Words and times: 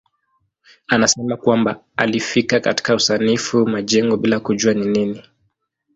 Anasema 0.87 1.37
kwamba 1.37 1.83
alifika 1.97 2.59
katika 2.59 2.95
usanifu 2.95 3.67
majengo 3.67 4.17
bila 4.17 4.39
kujua 4.39 4.73
ni 4.73 4.85
nini. 4.85 5.23